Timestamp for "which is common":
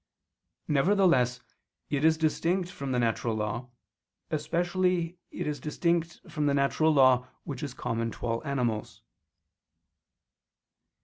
7.43-8.09